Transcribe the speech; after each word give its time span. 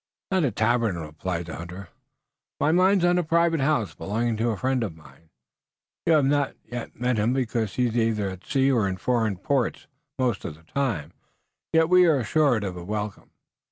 "Not 0.31 0.43
a 0.45 0.49
tavern," 0.51 0.97
replied 0.97 1.45
the 1.45 1.55
hunter. 1.57 1.89
"My 2.59 2.71
mind's 2.71 3.05
on 3.05 3.19
a 3.19 3.23
private 3.23 3.59
house, 3.61 3.93
belonging 3.93 4.35
to 4.37 4.49
a 4.49 4.57
friend 4.57 4.83
of 4.83 4.97
mine. 4.97 5.29
You 6.07 6.13
have 6.13 6.25
not 6.25 6.55
met 6.95 7.19
him 7.19 7.33
because 7.33 7.75
he 7.75 7.85
is 7.85 8.17
at 8.19 8.43
sea 8.43 8.71
or 8.71 8.87
in 8.87 8.97
foreign 8.97 9.37
parts 9.37 9.85
most 10.17 10.43
of 10.43 10.55
the 10.55 10.63
time. 10.63 11.13
Yet 11.71 11.87
we 11.87 12.07
are 12.07 12.17
assured 12.17 12.63
of 12.63 12.75
a 12.77 12.83
welcome." 12.83 13.29